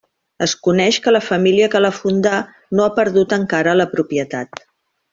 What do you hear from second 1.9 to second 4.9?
fundà no ha perdut encara la propietat.